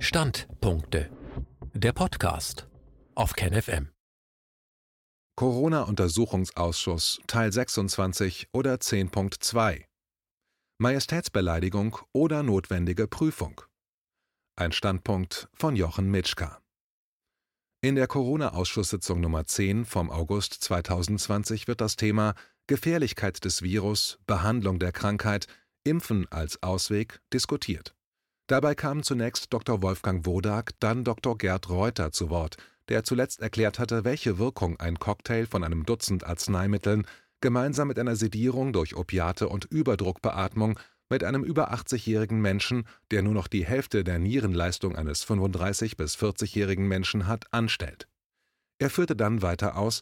Standpunkte. 0.00 1.10
Der 1.74 1.92
Podcast 1.92 2.68
auf 3.16 3.32
KenFM. 3.32 3.88
Corona-Untersuchungsausschuss 5.34 7.20
Teil 7.26 7.52
26 7.52 8.46
oder 8.52 8.74
10.2 8.74 9.86
Majestätsbeleidigung 10.78 11.98
oder 12.12 12.44
notwendige 12.44 13.08
Prüfung. 13.08 13.60
Ein 14.54 14.70
Standpunkt 14.70 15.48
von 15.52 15.74
Jochen 15.74 16.08
Mitschka. 16.12 16.62
In 17.80 17.96
der 17.96 18.06
Corona-Ausschusssitzung 18.06 19.20
Nummer 19.20 19.46
10 19.46 19.84
vom 19.84 20.12
August 20.12 20.54
2020 20.62 21.66
wird 21.66 21.80
das 21.80 21.96
Thema 21.96 22.34
Gefährlichkeit 22.68 23.44
des 23.44 23.62
Virus, 23.62 24.20
Behandlung 24.28 24.78
der 24.78 24.92
Krankheit, 24.92 25.48
Impfen 25.82 26.30
als 26.30 26.62
Ausweg 26.62 27.20
diskutiert. 27.32 27.97
Dabei 28.48 28.74
kamen 28.74 29.02
zunächst 29.02 29.52
Dr. 29.52 29.82
Wolfgang 29.82 30.24
Wodak, 30.24 30.72
dann 30.80 31.04
Dr. 31.04 31.36
Gerd 31.36 31.68
Reuter 31.68 32.12
zu 32.12 32.30
Wort, 32.30 32.56
der 32.88 33.04
zuletzt 33.04 33.42
erklärt 33.42 33.78
hatte, 33.78 34.04
welche 34.04 34.38
Wirkung 34.38 34.80
ein 34.80 34.98
Cocktail 34.98 35.44
von 35.44 35.62
einem 35.62 35.84
Dutzend 35.84 36.24
Arzneimitteln 36.24 37.06
gemeinsam 37.42 37.88
mit 37.88 37.98
einer 37.98 38.16
Sedierung 38.16 38.72
durch 38.72 38.96
Opiate 38.96 39.50
und 39.50 39.66
Überdruckbeatmung 39.66 40.80
mit 41.10 41.24
einem 41.24 41.44
über 41.44 41.74
80-jährigen 41.74 42.40
Menschen, 42.40 42.86
der 43.10 43.20
nur 43.20 43.34
noch 43.34 43.48
die 43.48 43.66
Hälfte 43.66 44.02
der 44.02 44.18
Nierenleistung 44.18 44.96
eines 44.96 45.24
35 45.24 45.98
bis 45.98 46.16
40-jährigen 46.16 46.88
Menschen 46.88 47.26
hat, 47.26 47.52
anstellt. 47.52 48.08
Er 48.78 48.88
führte 48.88 49.14
dann 49.14 49.42
weiter 49.42 49.76
aus, 49.76 50.00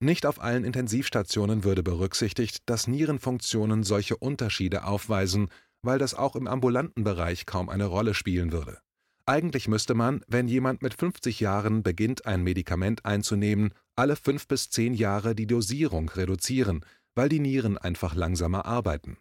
nicht 0.00 0.26
auf 0.26 0.42
allen 0.42 0.64
Intensivstationen 0.64 1.64
würde 1.64 1.82
berücksichtigt, 1.82 2.58
dass 2.66 2.86
Nierenfunktionen 2.86 3.84
solche 3.84 4.18
Unterschiede 4.18 4.84
aufweisen, 4.84 5.48
weil 5.82 5.98
das 5.98 6.14
auch 6.14 6.36
im 6.36 6.46
ambulanten 6.46 7.04
Bereich 7.04 7.46
kaum 7.46 7.68
eine 7.68 7.86
Rolle 7.86 8.14
spielen 8.14 8.52
würde. 8.52 8.78
Eigentlich 9.26 9.68
müsste 9.68 9.94
man, 9.94 10.22
wenn 10.28 10.48
jemand 10.48 10.82
mit 10.82 10.94
50 10.94 11.40
Jahren 11.40 11.82
beginnt, 11.82 12.26
ein 12.26 12.42
Medikament 12.42 13.04
einzunehmen, 13.04 13.74
alle 13.96 14.16
fünf 14.16 14.46
bis 14.46 14.70
zehn 14.70 14.94
Jahre 14.94 15.34
die 15.34 15.46
Dosierung 15.46 16.08
reduzieren, 16.08 16.84
weil 17.14 17.28
die 17.28 17.40
Nieren 17.40 17.76
einfach 17.76 18.14
langsamer 18.14 18.66
arbeiten 18.66 19.16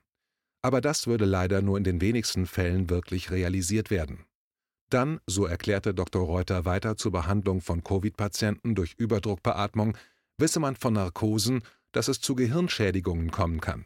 aber 0.66 0.82
das 0.82 1.06
würde 1.06 1.26
leider 1.26 1.62
nur 1.62 1.78
in 1.78 1.84
den 1.84 2.02
wenigsten 2.02 2.48
Fällen 2.48 2.90
wirklich 2.90 3.30
realisiert 3.30 3.92
werden. 3.92 4.26
Dann, 4.90 5.20
so 5.28 5.46
erklärte 5.46 5.94
Dr. 5.94 6.26
Reuter 6.26 6.66
weiter 6.66 6.98
zur 6.98 7.12
Behandlung 7.12 7.62
von 7.62 7.84
Covid-Patienten 7.84 8.74
durch 8.74 8.96
Überdruckbeatmung, 8.98 9.96
wisse 10.40 10.60
man 10.60 10.76
von 10.76 10.94
Narkosen, 10.94 11.62
dass 11.92 12.08
es 12.08 12.20
zu 12.20 12.34
Gehirnschädigungen 12.34 13.30
kommen 13.30 13.62
kann. 13.62 13.86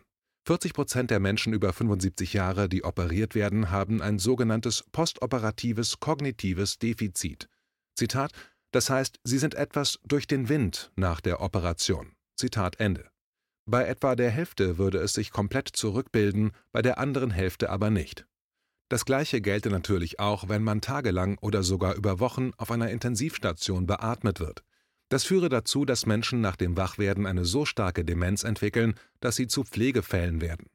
40 0.50 0.73
Prozent 0.73 1.11
der 1.11 1.19
Menschen 1.19 1.53
über 1.53 1.72
75 1.72 2.33
Jahre, 2.33 2.69
die 2.69 2.83
operiert 2.83 3.36
werden, 3.36 3.69
haben 3.69 4.02
ein 4.02 4.17
sogenanntes 4.17 4.83
postoperatives 4.91 6.00
kognitives 6.00 6.80
Defizit. 6.80 7.47
Zitat, 7.95 8.31
das 8.72 8.89
heißt, 8.89 9.19
sie 9.23 9.38
sind 9.38 9.53
etwas 9.53 10.00
durch 10.06 10.25
den 10.25 10.50
Wind 10.50 10.91
nach 10.95 11.22
der 11.22 11.41
Operation. 11.41 12.14
Zitat 12.36 12.80
Ende. 12.80 13.11
Bei 13.67 13.86
etwa 13.86 14.16
der 14.16 14.31
Hälfte 14.31 14.80
würde 14.80 14.97
es 14.97 15.14
sich 15.14 15.30
komplett 15.30 15.67
zurückbilden, 15.67 16.50
bei 16.72 16.81
der 16.81 16.97
anderen 16.97 17.30
Hälfte 17.30 17.69
aber 17.69 17.91
nicht. 17.91 18.25
Das 18.89 19.06
gleiche 19.06 19.41
gelte 19.41 19.69
natürlich 19.69 20.19
auch, 20.19 20.50
wenn 20.50 20.63
man 20.63 20.81
tagelang 20.81 21.38
oder 21.41 21.61
sogar 21.61 21.94
über 21.94 22.19
Wochen 22.19 22.53
auf 22.58 22.72
einer 22.72 22.89
Intensivstation 22.89 23.86
beatmet 23.86 24.39
wird. 24.39 24.63
Das 25.09 25.23
führe 25.23 25.49
dazu, 25.49 25.85
dass 25.85 26.05
Menschen 26.05 26.39
nach 26.39 26.55
dem 26.55 26.77
Wachwerden 26.77 27.25
eine 27.25 27.43
so 27.43 27.65
starke 27.65 28.05
Demenz 28.05 28.43
entwickeln, 28.43 28.93
dass 29.19 29.35
sie 29.35 29.47
zu 29.47 29.63
Pflegefällen 29.63 30.39
werden. 30.39 30.67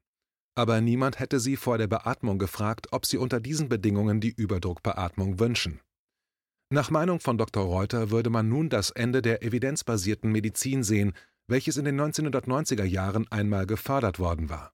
Aber 0.55 0.81
niemand 0.81 1.19
hätte 1.19 1.39
sie 1.39 1.57
vor 1.57 1.77
der 1.77 1.87
Beatmung 1.87 2.37
gefragt, 2.37 2.87
ob 2.91 3.05
sie 3.05 3.17
unter 3.17 3.39
diesen 3.39 3.69
Bedingungen 3.69 4.21
die 4.21 4.33
Überdruckbeatmung 4.35 5.39
wünschen. 5.39 5.81
Nach 6.69 6.89
Meinung 6.89 7.19
von 7.19 7.37
Dr. 7.37 7.63
Reuter 7.63 8.09
würde 8.09 8.29
man 8.29 8.49
nun 8.49 8.69
das 8.69 8.89
Ende 8.89 9.21
der 9.21 9.43
evidenzbasierten 9.43 10.31
Medizin 10.31 10.83
sehen, 10.83 11.13
welches 11.47 11.77
in 11.77 11.85
den 11.85 11.99
1990er 11.99 12.83
Jahren 12.83 13.27
einmal 13.31 13.65
gefördert 13.65 14.19
worden 14.19 14.49
war. 14.49 14.71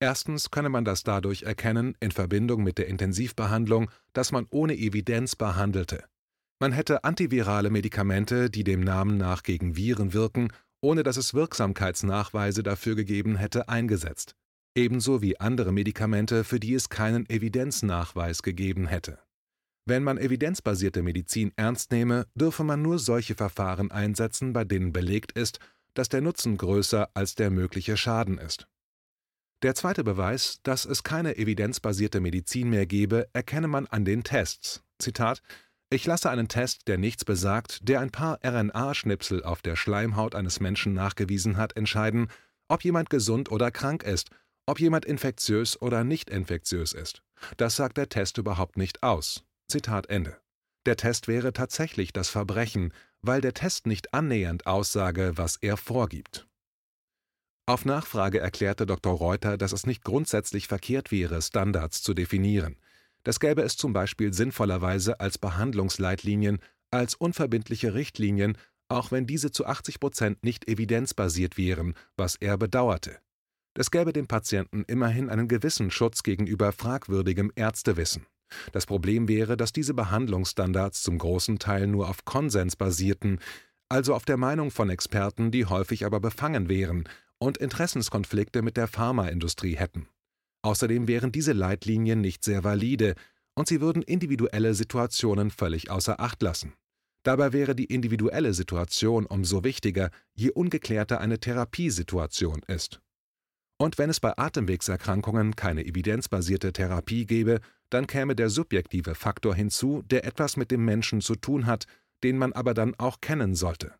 Erstens 0.00 0.50
könne 0.50 0.68
man 0.68 0.84
das 0.84 1.02
dadurch 1.02 1.42
erkennen, 1.42 1.96
in 2.00 2.10
Verbindung 2.10 2.62
mit 2.62 2.78
der 2.78 2.88
Intensivbehandlung, 2.88 3.90
dass 4.12 4.32
man 4.32 4.46
ohne 4.50 4.74
Evidenz 4.74 5.36
behandelte. 5.36 6.04
Man 6.62 6.72
hätte 6.72 7.04
antivirale 7.04 7.70
Medikamente, 7.70 8.50
die 8.50 8.64
dem 8.64 8.80
Namen 8.80 9.16
nach 9.16 9.42
gegen 9.42 9.76
Viren 9.76 10.12
wirken, 10.12 10.52
ohne 10.82 11.02
dass 11.02 11.16
es 11.16 11.32
Wirksamkeitsnachweise 11.32 12.62
dafür 12.62 12.96
gegeben 12.96 13.36
hätte, 13.36 13.70
eingesetzt. 13.70 14.36
Ebenso 14.76 15.22
wie 15.22 15.40
andere 15.40 15.72
Medikamente, 15.72 16.44
für 16.44 16.60
die 16.60 16.74
es 16.74 16.90
keinen 16.90 17.28
Evidenznachweis 17.30 18.42
gegeben 18.42 18.86
hätte. 18.86 19.18
Wenn 19.86 20.04
man 20.04 20.18
evidenzbasierte 20.18 21.02
Medizin 21.02 21.52
ernst 21.56 21.92
nehme, 21.92 22.26
dürfe 22.34 22.62
man 22.62 22.82
nur 22.82 22.98
solche 22.98 23.34
Verfahren 23.34 23.90
einsetzen, 23.90 24.52
bei 24.52 24.64
denen 24.64 24.92
belegt 24.92 25.32
ist, 25.32 25.60
dass 25.94 26.10
der 26.10 26.20
Nutzen 26.20 26.58
größer 26.58 27.08
als 27.14 27.34
der 27.34 27.50
mögliche 27.50 27.96
Schaden 27.96 28.36
ist. 28.36 28.68
Der 29.62 29.74
zweite 29.74 30.04
Beweis, 30.04 30.60
dass 30.62 30.84
es 30.84 31.02
keine 31.02 31.38
evidenzbasierte 31.38 32.20
Medizin 32.20 32.68
mehr 32.68 32.86
gebe, 32.86 33.28
erkenne 33.32 33.66
man 33.66 33.86
an 33.86 34.04
den 34.04 34.24
Tests. 34.24 34.82
Zitat 34.98 35.42
Ich 35.92 36.06
lasse 36.06 36.30
einen 36.30 36.46
Test, 36.46 36.86
der 36.86 36.98
nichts 36.98 37.24
besagt, 37.24 37.88
der 37.88 37.98
ein 37.98 38.10
paar 38.10 38.38
RNA-Schnipsel 38.44 39.42
auf 39.42 39.60
der 39.60 39.74
Schleimhaut 39.74 40.36
eines 40.36 40.60
Menschen 40.60 40.94
nachgewiesen 40.94 41.56
hat, 41.56 41.76
entscheiden, 41.76 42.28
ob 42.68 42.84
jemand 42.84 43.10
gesund 43.10 43.50
oder 43.50 43.72
krank 43.72 44.04
ist, 44.04 44.30
ob 44.66 44.78
jemand 44.78 45.04
infektiös 45.04 45.82
oder 45.82 46.04
nicht 46.04 46.30
infektiös 46.30 46.92
ist. 46.92 47.22
Das 47.56 47.74
sagt 47.74 47.96
der 47.96 48.08
Test 48.08 48.38
überhaupt 48.38 48.76
nicht 48.76 49.02
aus. 49.02 49.42
Zitat 49.66 50.06
Ende. 50.08 50.36
Der 50.86 50.96
Test 50.96 51.26
wäre 51.26 51.52
tatsächlich 51.52 52.12
das 52.12 52.28
Verbrechen, 52.28 52.94
weil 53.20 53.40
der 53.40 53.52
Test 53.52 53.88
nicht 53.88 54.14
annähernd 54.14 54.66
aussage, 54.66 55.32
was 55.34 55.56
er 55.56 55.76
vorgibt. 55.76 56.46
Auf 57.66 57.84
Nachfrage 57.84 58.38
erklärte 58.38 58.86
Dr. 58.86 59.12
Reuter, 59.12 59.58
dass 59.58 59.72
es 59.72 59.86
nicht 59.86 60.04
grundsätzlich 60.04 60.68
verkehrt 60.68 61.10
wäre, 61.10 61.42
Standards 61.42 62.00
zu 62.02 62.14
definieren. 62.14 62.76
Das 63.22 63.40
gäbe 63.40 63.62
es 63.62 63.76
zum 63.76 63.92
Beispiel 63.92 64.32
sinnvollerweise 64.32 65.20
als 65.20 65.38
Behandlungsleitlinien, 65.38 66.58
als 66.90 67.14
unverbindliche 67.14 67.94
Richtlinien, 67.94 68.56
auch 68.88 69.12
wenn 69.12 69.26
diese 69.26 69.52
zu 69.52 69.66
80 69.66 70.00
Prozent 70.00 70.44
nicht 70.44 70.68
evidenzbasiert 70.68 71.56
wären, 71.56 71.94
was 72.16 72.36
er 72.36 72.58
bedauerte. 72.58 73.18
Das 73.74 73.90
gäbe 73.90 74.12
dem 74.12 74.26
Patienten 74.26 74.84
immerhin 74.84 75.30
einen 75.30 75.46
gewissen 75.46 75.90
Schutz 75.90 76.22
gegenüber 76.22 76.72
fragwürdigem 76.72 77.52
Ärztewissen. 77.54 78.26
Das 78.72 78.84
Problem 78.84 79.28
wäre, 79.28 79.56
dass 79.56 79.72
diese 79.72 79.94
Behandlungsstandards 79.94 81.02
zum 81.02 81.18
großen 81.18 81.60
Teil 81.60 81.86
nur 81.86 82.08
auf 82.08 82.24
Konsens 82.24 82.74
basierten, 82.74 83.38
also 83.88 84.14
auf 84.14 84.24
der 84.24 84.36
Meinung 84.36 84.72
von 84.72 84.90
Experten, 84.90 85.52
die 85.52 85.66
häufig 85.66 86.04
aber 86.04 86.18
befangen 86.18 86.68
wären 86.68 87.08
und 87.38 87.58
Interessenskonflikte 87.58 88.62
mit 88.62 88.76
der 88.76 88.88
Pharmaindustrie 88.88 89.76
hätten. 89.76 90.08
Außerdem 90.62 91.08
wären 91.08 91.32
diese 91.32 91.52
Leitlinien 91.52 92.20
nicht 92.20 92.44
sehr 92.44 92.64
valide 92.64 93.14
und 93.54 93.68
sie 93.68 93.80
würden 93.80 94.02
individuelle 94.02 94.74
Situationen 94.74 95.50
völlig 95.50 95.90
außer 95.90 96.20
Acht 96.20 96.42
lassen. 96.42 96.74
Dabei 97.22 97.52
wäre 97.52 97.74
die 97.74 97.84
individuelle 97.84 98.54
Situation 98.54 99.26
umso 99.26 99.62
wichtiger, 99.64 100.10
je 100.34 100.50
ungeklärter 100.50 101.20
eine 101.20 101.38
Therapiesituation 101.38 102.62
ist. 102.66 103.00
Und 103.78 103.98
wenn 103.98 104.10
es 104.10 104.20
bei 104.20 104.36
Atemwegserkrankungen 104.36 105.56
keine 105.56 105.84
evidenzbasierte 105.86 106.72
Therapie 106.72 107.26
gäbe, 107.26 107.60
dann 107.88 108.06
käme 108.06 108.36
der 108.36 108.50
subjektive 108.50 109.14
Faktor 109.14 109.54
hinzu, 109.54 110.02
der 110.02 110.24
etwas 110.24 110.56
mit 110.56 110.70
dem 110.70 110.84
Menschen 110.84 111.20
zu 111.20 111.34
tun 111.34 111.66
hat, 111.66 111.86
den 112.22 112.36
man 112.36 112.52
aber 112.52 112.74
dann 112.74 112.94
auch 112.98 113.20
kennen 113.20 113.54
sollte. 113.54 113.94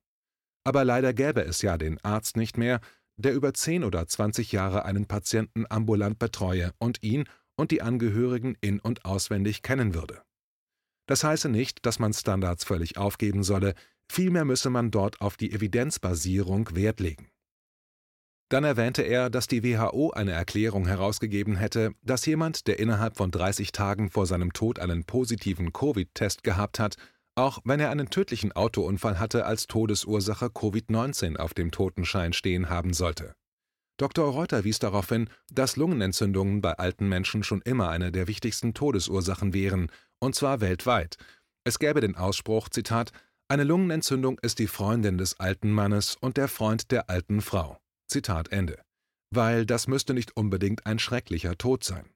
Aber 0.64 0.84
leider 0.84 1.14
gäbe 1.14 1.42
es 1.44 1.62
ja 1.62 1.78
den 1.78 1.98
Arzt 2.04 2.36
nicht 2.36 2.58
mehr, 2.58 2.80
der 3.20 3.34
über 3.34 3.54
10 3.54 3.84
oder 3.84 4.06
20 4.06 4.52
Jahre 4.52 4.84
einen 4.84 5.06
Patienten 5.06 5.64
ambulant 5.68 6.18
betreue 6.18 6.72
und 6.78 7.02
ihn 7.02 7.24
und 7.56 7.70
die 7.70 7.82
Angehörigen 7.82 8.56
in 8.60 8.80
und 8.80 9.04
auswendig 9.04 9.62
kennen 9.62 9.94
würde. 9.94 10.22
Das 11.06 11.24
heiße 11.24 11.48
nicht, 11.48 11.84
dass 11.86 11.98
man 11.98 12.12
Standards 12.12 12.64
völlig 12.64 12.96
aufgeben 12.96 13.42
solle, 13.42 13.74
vielmehr 14.10 14.44
müsse 14.44 14.70
man 14.70 14.90
dort 14.90 15.20
auf 15.20 15.36
die 15.36 15.52
Evidenzbasierung 15.52 16.74
Wert 16.74 17.00
legen. 17.00 17.28
Dann 18.48 18.64
erwähnte 18.64 19.02
er, 19.02 19.30
dass 19.30 19.46
die 19.46 19.62
WHO 19.62 20.10
eine 20.10 20.32
Erklärung 20.32 20.86
herausgegeben 20.86 21.56
hätte, 21.56 21.92
dass 22.02 22.26
jemand, 22.26 22.66
der 22.66 22.80
innerhalb 22.80 23.16
von 23.16 23.30
30 23.30 23.70
Tagen 23.70 24.10
vor 24.10 24.26
seinem 24.26 24.52
Tod 24.52 24.80
einen 24.80 25.04
positiven 25.04 25.72
Covid-Test 25.72 26.42
gehabt 26.42 26.80
hat, 26.80 26.96
auch 27.40 27.60
wenn 27.64 27.80
er 27.80 27.90
einen 27.90 28.10
tödlichen 28.10 28.52
Autounfall 28.52 29.18
hatte, 29.18 29.46
als 29.46 29.66
Todesursache 29.66 30.46
Covid-19 30.46 31.36
auf 31.36 31.54
dem 31.54 31.70
Totenschein 31.70 32.32
stehen 32.32 32.68
haben 32.68 32.92
sollte. 32.92 33.34
Dr. 33.96 34.30
Reuter 34.30 34.64
wies 34.64 34.78
darauf 34.78 35.08
hin, 35.08 35.28
dass 35.50 35.76
Lungenentzündungen 35.76 36.60
bei 36.60 36.74
alten 36.74 37.08
Menschen 37.08 37.42
schon 37.42 37.60
immer 37.62 37.90
eine 37.90 38.12
der 38.12 38.28
wichtigsten 38.28 38.74
Todesursachen 38.74 39.52
wären, 39.52 39.90
und 40.20 40.34
zwar 40.34 40.60
weltweit. 40.60 41.16
Es 41.64 41.78
gäbe 41.78 42.00
den 42.00 42.16
Ausspruch, 42.16 42.68
Zitat, 42.68 43.12
eine 43.48 43.64
Lungenentzündung 43.64 44.38
ist 44.40 44.58
die 44.58 44.68
Freundin 44.68 45.18
des 45.18 45.40
alten 45.40 45.70
Mannes 45.70 46.16
und 46.20 46.36
der 46.36 46.48
Freund 46.48 46.90
der 46.90 47.10
alten 47.10 47.40
Frau. 47.40 47.78
Zitat 48.06 48.52
Ende. 48.52 48.80
Weil 49.30 49.66
das 49.66 49.88
müsste 49.88 50.14
nicht 50.14 50.36
unbedingt 50.36 50.86
ein 50.86 50.98
schrecklicher 50.98 51.56
Tod 51.58 51.84
sein. 51.84 52.08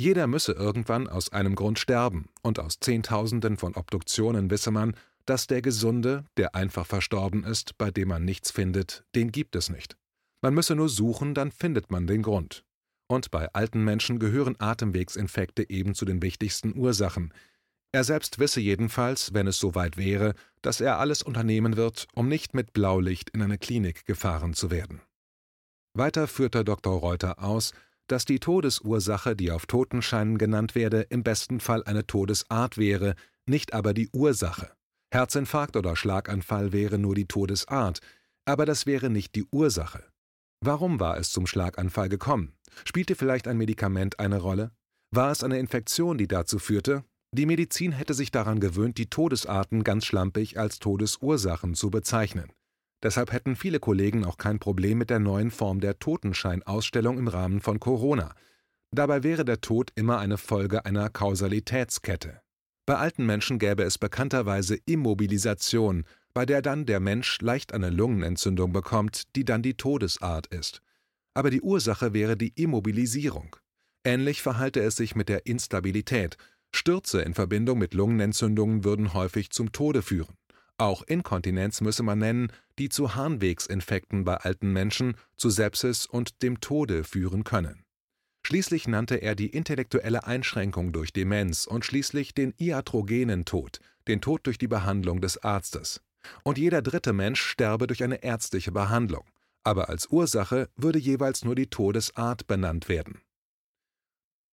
Jeder 0.00 0.26
müsse 0.26 0.52
irgendwann 0.52 1.08
aus 1.08 1.30
einem 1.30 1.54
Grund 1.54 1.78
sterben, 1.78 2.30
und 2.40 2.58
aus 2.58 2.80
Zehntausenden 2.80 3.58
von 3.58 3.74
Obduktionen 3.74 4.50
wisse 4.50 4.70
man, 4.70 4.96
dass 5.26 5.46
der 5.46 5.60
Gesunde, 5.60 6.24
der 6.38 6.54
einfach 6.54 6.86
verstorben 6.86 7.44
ist, 7.44 7.76
bei 7.76 7.90
dem 7.90 8.08
man 8.08 8.24
nichts 8.24 8.50
findet, 8.50 9.04
den 9.14 9.30
gibt 9.30 9.56
es 9.56 9.68
nicht. 9.68 9.98
Man 10.40 10.54
müsse 10.54 10.74
nur 10.74 10.88
suchen, 10.88 11.34
dann 11.34 11.52
findet 11.52 11.90
man 11.90 12.06
den 12.06 12.22
Grund. 12.22 12.64
Und 13.08 13.30
bei 13.30 13.52
alten 13.52 13.84
Menschen 13.84 14.18
gehören 14.18 14.56
Atemwegsinfekte 14.58 15.68
eben 15.68 15.94
zu 15.94 16.06
den 16.06 16.22
wichtigsten 16.22 16.74
Ursachen. 16.78 17.34
Er 17.92 18.02
selbst 18.02 18.38
wisse 18.38 18.60
jedenfalls, 18.60 19.34
wenn 19.34 19.46
es 19.46 19.58
soweit 19.58 19.98
wäre, 19.98 20.32
dass 20.62 20.80
er 20.80 20.98
alles 20.98 21.22
unternehmen 21.22 21.76
wird, 21.76 22.06
um 22.14 22.26
nicht 22.26 22.54
mit 22.54 22.72
Blaulicht 22.72 23.28
in 23.28 23.42
eine 23.42 23.58
Klinik 23.58 24.06
gefahren 24.06 24.54
zu 24.54 24.70
werden. 24.70 25.02
Weiter 25.92 26.26
führte 26.26 26.64
Dr. 26.64 26.98
Reuter 26.98 27.44
aus, 27.44 27.74
dass 28.10 28.24
die 28.24 28.40
Todesursache, 28.40 29.36
die 29.36 29.52
auf 29.52 29.66
Totenscheinen 29.66 30.36
genannt 30.36 30.74
werde, 30.74 31.02
im 31.02 31.22
besten 31.22 31.60
Fall 31.60 31.84
eine 31.84 32.06
Todesart 32.06 32.76
wäre, 32.76 33.14
nicht 33.46 33.72
aber 33.72 33.94
die 33.94 34.08
Ursache. 34.12 34.72
Herzinfarkt 35.12 35.76
oder 35.76 35.96
Schlaganfall 35.96 36.72
wäre 36.72 36.98
nur 36.98 37.14
die 37.14 37.26
Todesart, 37.26 38.00
aber 38.44 38.66
das 38.66 38.86
wäre 38.86 39.10
nicht 39.10 39.34
die 39.34 39.44
Ursache. 39.52 40.04
Warum 40.60 41.00
war 41.00 41.18
es 41.18 41.30
zum 41.30 41.46
Schlaganfall 41.46 42.08
gekommen? 42.08 42.52
Spielte 42.84 43.14
vielleicht 43.14 43.48
ein 43.48 43.56
Medikament 43.56 44.18
eine 44.18 44.40
Rolle? 44.40 44.72
War 45.12 45.30
es 45.30 45.42
eine 45.42 45.58
Infektion, 45.58 46.18
die 46.18 46.28
dazu 46.28 46.58
führte? 46.58 47.04
Die 47.32 47.46
Medizin 47.46 47.92
hätte 47.92 48.14
sich 48.14 48.32
daran 48.32 48.58
gewöhnt, 48.58 48.98
die 48.98 49.08
Todesarten 49.08 49.84
ganz 49.84 50.04
schlampig 50.04 50.58
als 50.58 50.80
Todesursachen 50.80 51.74
zu 51.74 51.90
bezeichnen. 51.90 52.52
Deshalb 53.02 53.32
hätten 53.32 53.56
viele 53.56 53.80
Kollegen 53.80 54.24
auch 54.24 54.36
kein 54.36 54.58
Problem 54.58 54.98
mit 54.98 55.10
der 55.10 55.18
neuen 55.18 55.50
Form 55.50 55.80
der 55.80 55.98
Totenscheinausstellung 55.98 57.18
im 57.18 57.28
Rahmen 57.28 57.60
von 57.60 57.80
Corona. 57.80 58.34
Dabei 58.92 59.22
wäre 59.22 59.44
der 59.44 59.60
Tod 59.60 59.90
immer 59.94 60.18
eine 60.18 60.36
Folge 60.36 60.84
einer 60.84 61.08
Kausalitätskette. 61.08 62.42
Bei 62.86 62.96
alten 62.96 63.24
Menschen 63.24 63.58
gäbe 63.58 63.84
es 63.84 63.98
bekannterweise 63.98 64.76
Immobilisation, 64.84 66.04
bei 66.34 66.44
der 66.44 66.60
dann 66.60 66.86
der 66.86 67.00
Mensch 67.00 67.40
leicht 67.40 67.72
eine 67.72 67.90
Lungenentzündung 67.90 68.72
bekommt, 68.72 69.34
die 69.36 69.44
dann 69.44 69.62
die 69.62 69.74
Todesart 69.74 70.48
ist. 70.48 70.82
Aber 71.34 71.50
die 71.50 71.60
Ursache 71.60 72.12
wäre 72.12 72.36
die 72.36 72.52
Immobilisierung. 72.56 73.56
Ähnlich 74.04 74.42
verhalte 74.42 74.80
es 74.80 74.96
sich 74.96 75.14
mit 75.14 75.28
der 75.28 75.46
Instabilität. 75.46 76.36
Stürze 76.74 77.22
in 77.22 77.34
Verbindung 77.34 77.78
mit 77.78 77.94
Lungenentzündungen 77.94 78.84
würden 78.84 79.14
häufig 79.14 79.50
zum 79.50 79.72
Tode 79.72 80.02
führen. 80.02 80.34
Auch 80.80 81.02
Inkontinenz 81.02 81.82
müsse 81.82 82.02
man 82.02 82.20
nennen, 82.20 82.50
die 82.78 82.88
zu 82.88 83.14
Harnwegsinfekten 83.14 84.24
bei 84.24 84.36
alten 84.36 84.72
Menschen, 84.72 85.14
zu 85.36 85.50
Sepsis 85.50 86.06
und 86.06 86.42
dem 86.42 86.62
Tode 86.62 87.04
führen 87.04 87.44
können. 87.44 87.84
Schließlich 88.46 88.88
nannte 88.88 89.16
er 89.16 89.34
die 89.34 89.50
intellektuelle 89.50 90.24
Einschränkung 90.26 90.94
durch 90.94 91.12
Demenz 91.12 91.66
und 91.66 91.84
schließlich 91.84 92.32
den 92.32 92.54
iatrogenen 92.56 93.44
Tod, 93.44 93.80
den 94.08 94.22
Tod 94.22 94.46
durch 94.46 94.56
die 94.56 94.68
Behandlung 94.68 95.20
des 95.20 95.44
Arztes. 95.44 96.00
Und 96.44 96.56
jeder 96.56 96.80
dritte 96.80 97.12
Mensch 97.12 97.42
sterbe 97.42 97.86
durch 97.86 98.02
eine 98.02 98.24
ärztliche 98.24 98.72
Behandlung, 98.72 99.24
aber 99.62 99.90
als 99.90 100.06
Ursache 100.06 100.70
würde 100.76 100.98
jeweils 100.98 101.44
nur 101.44 101.56
die 101.56 101.66
Todesart 101.66 102.46
benannt 102.46 102.88
werden. 102.88 103.20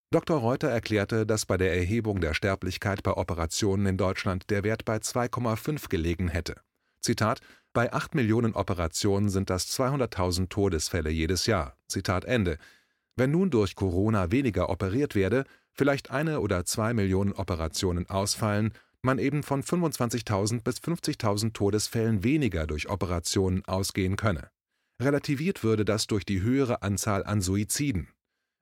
Dr. 0.10 0.38
Reuter 0.40 0.70
erklärte, 0.70 1.26
dass 1.26 1.46
bei 1.46 1.58
der 1.58 1.76
Erhebung 1.76 2.22
der 2.22 2.34
Sterblichkeit 2.34 3.04
bei 3.04 3.12
Operationen 3.12 3.86
in 3.88 3.98
Deutschland 3.98 4.50
der 4.50 4.64
Wert 4.64 4.86
bei 4.86 4.98
2,5 4.98 5.90
gelegen 5.90 6.30
hätte. 6.30 6.56
Zitat: 7.02 7.42
Bei 7.74 7.92
8 7.92 8.16
Millionen 8.16 8.54
Operationen 8.54 9.30
sind 9.30 9.50
das 9.50 9.68
200.000 9.78 10.48
Todesfälle 10.48 11.10
jedes 11.10 11.46
Jahr. 11.46 11.76
Zitat 11.90 12.24
Ende. 12.24 12.58
Wenn 13.18 13.32
nun 13.32 13.50
durch 13.50 13.76
Corona 13.76 14.32
weniger 14.32 14.70
operiert 14.70 15.14
werde, 15.14 15.44
vielleicht 15.74 16.10
eine 16.10 16.40
oder 16.40 16.64
zwei 16.64 16.94
Millionen 16.94 17.34
Operationen 17.34 18.10
ausfallen, 18.10 18.72
man 19.02 19.20
eben 19.20 19.44
von 19.44 19.62
25.000 19.62 20.64
bis 20.64 20.78
50.000 20.78 21.52
Todesfällen 21.52 22.24
weniger 22.24 22.66
durch 22.66 22.88
Operationen 22.90 23.66
ausgehen 23.66 24.16
könne. 24.16 24.50
Relativiert 25.02 25.64
würde 25.64 25.84
das 25.84 26.08
durch 26.08 26.26
die 26.26 26.42
höhere 26.42 26.82
Anzahl 26.82 27.26
an 27.26 27.42
Suiziden. 27.42 28.08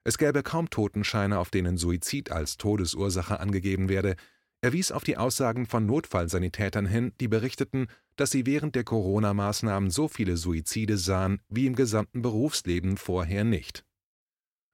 Es 0.06 0.18
gäbe 0.18 0.44
kaum 0.44 0.70
Totenscheine, 0.70 1.40
auf 1.40 1.50
denen 1.50 1.78
Suizid 1.78 2.30
als 2.30 2.58
Todesursache 2.58 3.40
angegeben 3.40 3.88
werde. 3.88 4.14
Er 4.60 4.72
wies 4.72 4.92
auf 4.92 5.02
die 5.02 5.16
Aussagen 5.16 5.66
von 5.66 5.84
Notfallsanitätern 5.84 6.86
hin, 6.86 7.12
die 7.18 7.26
berichteten, 7.26 7.88
dass 8.14 8.30
sie 8.30 8.46
während 8.46 8.76
der 8.76 8.84
Corona-Maßnahmen 8.84 9.90
so 9.90 10.06
viele 10.06 10.36
Suizide 10.36 10.96
sahen 10.96 11.40
wie 11.48 11.66
im 11.66 11.74
gesamten 11.74 12.22
Berufsleben 12.22 12.98
vorher 12.98 13.42
nicht. 13.42 13.84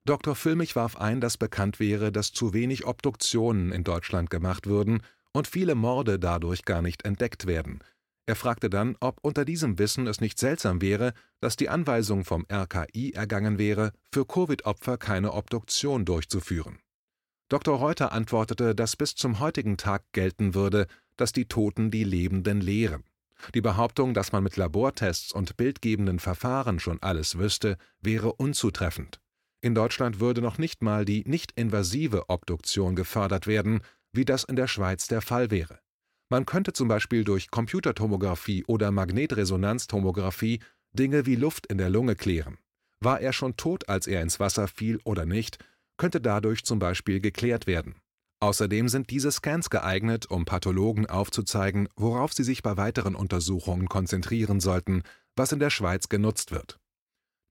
Dr. 0.05 0.35
Füllmich 0.35 0.77
warf 0.77 0.97
ein, 0.97 1.23
dass 1.23 1.39
bekannt 1.39 1.81
wäre, 1.81 2.13
dass 2.13 2.33
zu 2.33 2.53
wenig 2.53 2.85
Obduktionen 2.85 3.73
in 3.73 3.85
Deutschland 3.85 4.29
gemacht 4.29 4.67
würden 4.67 5.03
und 5.33 5.47
viele 5.47 5.75
Morde 5.75 6.19
dadurch 6.19 6.67
gar 6.67 6.83
nicht 6.83 7.07
entdeckt 7.07 7.47
werden. 7.47 7.83
Er 8.27 8.37
fragte 8.37 8.71
dann, 8.71 8.97
ob 9.01 9.19
unter 9.23 9.45
diesem 9.45 9.79
Wissen 9.79 10.07
es 10.07 10.21
nicht 10.21 10.39
seltsam 10.39 10.81
wäre, 10.81 11.13
dass 11.41 11.57
die 11.57 11.69
Anweisung 11.69 12.25
vom 12.25 12.47
RKI 12.51 13.13
ergangen 13.13 13.59
wäre, 13.59 13.93
für 14.13 14.25
Covid-Opfer 14.25 14.97
keine 14.97 15.33
Obduktion 15.33 16.05
durchzuführen. 16.05 16.79
Dr. 17.49 17.77
Reuter 17.77 18.13
antwortete, 18.13 18.75
dass 18.75 18.97
bis 18.97 19.15
zum 19.15 19.41
heutigen 19.41 19.77
Tag 19.77 20.05
gelten 20.13 20.55
würde, 20.55 20.87
dass 21.17 21.33
die 21.33 21.47
Toten 21.47 21.91
die 21.91 22.05
Lebenden 22.05 22.61
lehren. 22.61 23.05
Die 23.55 23.61
Behauptung, 23.61 24.15
dass 24.15 24.33
man 24.33 24.45
mit 24.45 24.57
Labortests 24.57 25.33
und 25.33 25.57
bildgebenden 25.57 26.21
Verfahren 26.21 26.79
schon 26.79 27.03
alles 27.03 27.39
wüsste, 27.39 27.77
wäre 28.01 28.33
unzutreffend. 28.33 29.21
In 29.61 29.75
Deutschland 29.75 30.21
würde 30.21 30.41
noch 30.41 30.59
nicht 30.59 30.83
mal 30.83 31.05
die 31.05 31.25
nicht-invasive 31.27 32.29
Obduktion 32.29 32.97
gefördert 32.97 33.47
werden, 33.47 33.83
wie 34.13 34.25
das 34.25 34.45
in 34.45 34.57
der 34.57 34.69
Schweiz 34.69 35.09
der 35.09 35.23
Fall 35.23 35.51
wäre. 35.51 35.82
Man 36.33 36.47
könnte 36.47 36.73
zum 36.73 36.89
Beispiel 36.89 37.25
durch 37.25 37.51
Computertomographie 37.51 38.65
oder 38.67 38.91
Magnetresonanztomographie 38.91 40.61
Dinge 40.95 41.27
wie 41.27 41.37
Luft 41.37 41.67
in 41.67 41.77
der 41.77 41.91
Lunge 41.91 42.17
klären. 42.17 42.57
War 43.01 43.21
er 43.21 43.35
schon 43.35 43.59
tot, 43.59 43.91
als 43.91 44.07
er 44.07 44.23
ins 44.23 44.41
Wasser 44.41 44.67
fiel 44.67 44.99
oder 45.05 45.27
nicht, 45.27 45.59
könnte 45.99 46.23
dadurch 46.23 46.65
zum 46.65 46.79
Beispiel 46.79 47.21
geklärt 47.21 47.67
werden. 47.67 47.97
Außerdem 48.41 48.89
sind 48.89 49.11
diese 49.11 49.31
Scans 49.31 49.69
geeignet, 49.69 50.25
um 50.31 50.47
Pathologen 50.47 51.05
aufzuzeigen, 51.05 51.87
worauf 51.97 52.33
sie 52.33 52.45
sich 52.45 52.63
bei 52.63 52.79
weiteren 52.79 53.15
Untersuchungen 53.15 53.91
konzentrieren 53.91 54.59
sollten, 54.59 55.03
was 55.37 55.53
in 55.53 55.59
der 55.59 55.69
Schweiz 55.69 56.09
genutzt 56.09 56.51
wird. 56.51 56.81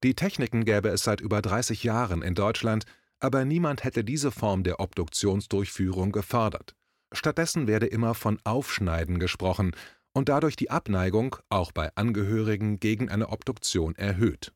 Die 0.04 0.16
Techniken 0.16 0.66
gäbe 0.66 0.90
es 0.90 1.04
seit 1.04 1.22
über 1.22 1.44
30 1.44 1.84
Jahren 1.84 2.24
in 2.24 2.34
Deutschland, 2.34 2.86
aber 3.20 3.46
niemand 3.46 3.84
hätte 3.84 4.04
diese 4.04 4.32
Form 4.32 4.64
der 4.64 4.80
Obduktionsdurchführung 4.80 6.12
gefördert. 6.12 6.74
Stattdessen 7.12 7.68
werde 7.68 7.88
immer 7.88 8.14
von 8.14 8.40
Aufschneiden 8.44 9.20
gesprochen 9.20 9.76
und 10.14 10.30
dadurch 10.30 10.56
die 10.56 10.70
Abneigung, 10.72 11.36
auch 11.50 11.72
bei 11.72 11.90
Angehörigen, 11.96 12.80
gegen 12.80 13.10
eine 13.10 13.30
Obduktion 13.30 13.96
erhöht. 13.96 14.54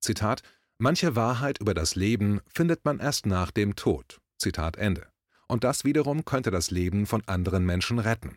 Zitat 0.00 0.42
Manche 0.78 1.14
Wahrheit 1.14 1.60
über 1.60 1.72
das 1.72 1.94
Leben 1.94 2.40
findet 2.46 2.84
man 2.84 2.98
erst 2.98 3.26
nach 3.26 3.50
dem 3.50 3.76
Tod. 3.76 4.20
Zitat 4.38 4.76
Ende. 4.76 5.06
Und 5.46 5.62
das 5.62 5.84
wiederum 5.84 6.24
könnte 6.24 6.50
das 6.50 6.70
Leben 6.70 7.06
von 7.06 7.22
anderen 7.26 7.64
Menschen 7.64 7.98
retten. 7.98 8.36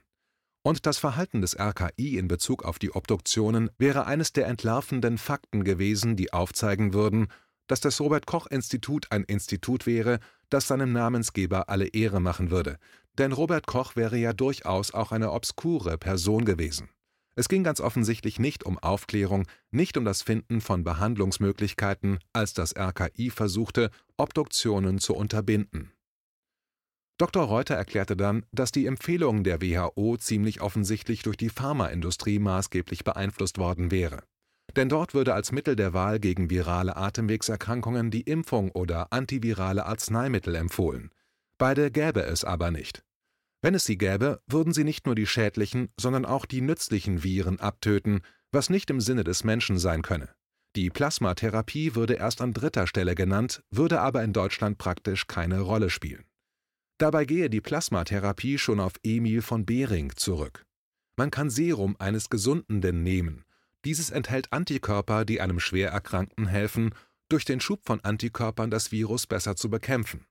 Und 0.63 0.85
das 0.85 0.97
Verhalten 0.97 1.41
des 1.41 1.57
RKI 1.57 2.17
in 2.17 2.27
Bezug 2.27 2.63
auf 2.63 2.77
die 2.77 2.91
Obduktionen 2.91 3.71
wäre 3.77 4.05
eines 4.05 4.33
der 4.33 4.47
entlarvenden 4.47 5.17
Fakten 5.17 5.63
gewesen, 5.63 6.15
die 6.15 6.33
aufzeigen 6.33 6.93
würden, 6.93 7.27
dass 7.67 7.79
das 7.79 7.99
Robert 7.99 8.25
Koch 8.25 8.47
Institut 8.47 9.11
ein 9.11 9.23
Institut 9.23 9.85
wäre, 9.85 10.19
das 10.49 10.67
seinem 10.67 10.93
Namensgeber 10.93 11.69
alle 11.69 11.87
Ehre 11.87 12.19
machen 12.19 12.51
würde, 12.51 12.77
denn 13.17 13.31
Robert 13.31 13.67
Koch 13.67 13.95
wäre 13.95 14.17
ja 14.17 14.33
durchaus 14.33 14.93
auch 14.93 15.11
eine 15.11 15.31
obskure 15.31 15.97
Person 15.97 16.45
gewesen. 16.45 16.89
Es 17.35 17.49
ging 17.49 17.63
ganz 17.63 17.79
offensichtlich 17.79 18.39
nicht 18.39 18.63
um 18.63 18.79
Aufklärung, 18.79 19.45
nicht 19.69 19.95
um 19.95 20.05
das 20.05 20.23
Finden 20.23 20.59
von 20.59 20.83
Behandlungsmöglichkeiten, 20.83 22.17
als 22.33 22.53
das 22.53 22.75
RKI 22.75 23.29
versuchte, 23.29 23.91
Obduktionen 24.17 24.97
zu 24.97 25.15
unterbinden. 25.15 25.91
Dr. 27.19 27.43
Reuter 27.43 27.75
erklärte 27.75 28.15
dann, 28.15 28.43
dass 28.51 28.71
die 28.71 28.85
Empfehlung 28.85 29.43
der 29.43 29.61
WHO 29.61 30.17
ziemlich 30.17 30.61
offensichtlich 30.61 31.23
durch 31.23 31.37
die 31.37 31.49
Pharmaindustrie 31.49 32.39
maßgeblich 32.39 33.03
beeinflusst 33.03 33.59
worden 33.59 33.91
wäre. 33.91 34.23
Denn 34.75 34.89
dort 34.89 35.13
würde 35.13 35.33
als 35.33 35.51
Mittel 35.51 35.75
der 35.75 35.93
Wahl 35.93 36.19
gegen 36.19 36.49
virale 36.49 36.95
Atemwegserkrankungen 36.97 38.11
die 38.11 38.21
Impfung 38.21 38.71
oder 38.71 39.13
antivirale 39.13 39.85
Arzneimittel 39.85 40.55
empfohlen. 40.55 41.11
Beide 41.57 41.89
gäbe 41.89 42.21
es 42.21 42.43
aber 42.43 42.69
nicht. 42.69 43.03
Wenn 43.61 43.73
es 43.73 43.85
sie 43.85 43.97
gäbe, 43.97 44.41
würden 44.47 44.73
sie 44.73 44.83
nicht 44.83 45.05
nur 45.05 45.15
die 45.15 45.25
schädlichen, 45.25 45.89
sondern 45.99 46.25
auch 46.25 46.45
die 46.45 46.61
nützlichen 46.61 47.23
Viren 47.23 47.59
abtöten, 47.59 48.21
was 48.51 48.69
nicht 48.69 48.89
im 48.89 49.01
Sinne 49.01 49.23
des 49.23 49.43
Menschen 49.43 49.77
sein 49.79 50.01
könne. 50.01 50.29
Die 50.75 50.89
Plasmatherapie 50.89 51.95
würde 51.95 52.13
erst 52.13 52.39
an 52.39 52.53
dritter 52.53 52.85
Stelle 52.85 53.15
genannt, 53.15 53.63
würde 53.71 53.99
aber 53.99 54.23
in 54.23 54.31
Deutschland 54.33 54.77
praktisch 54.77 55.25
keine 55.27 55.61
Rolle 55.61 55.89
spielen. 55.89 56.25
Dabei 56.99 57.25
gehe 57.25 57.49
die 57.49 57.61
Plasmatherapie 57.61 58.57
schon 58.57 58.79
auf 58.79 58.93
Emil 59.03 59.41
von 59.41 59.65
Behring 59.65 60.15
zurück. 60.15 60.65
Man 61.15 61.31
kann 61.31 61.49
Serum 61.49 61.95
eines 61.99 62.29
Gesundenden 62.29 63.01
nehmen. 63.01 63.43
Dieses 63.85 64.11
enthält 64.11 64.53
Antikörper, 64.53 65.25
die 65.25 65.41
einem 65.41 65.59
Schwererkrankten 65.59 66.47
helfen, 66.47 66.93
durch 67.29 67.45
den 67.45 67.59
Schub 67.59 67.81
von 67.85 68.01
Antikörpern 68.01 68.69
das 68.69 68.91
Virus 68.91 69.27
besser 69.27 69.55
zu 69.55 69.69
bekämpfen. 69.69 70.25